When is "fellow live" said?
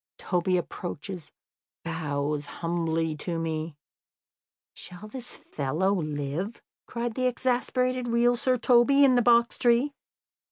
5.37-6.59